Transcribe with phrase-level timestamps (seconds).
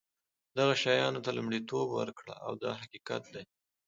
[0.57, 3.43] دغه شیانو ته لومړیتوب ورکړه دا حقیقت دی.